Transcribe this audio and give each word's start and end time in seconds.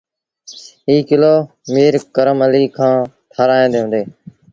ايٚ 0.89 1.03
ڪلو 1.09 1.33
ميٚر 1.73 1.93
ڪرم 2.15 2.37
اليٚ 2.47 2.71
کآݩ 2.75 2.99
ٺآرآيآݩدي 3.33 3.79
هُݩدي۔ 3.81 4.01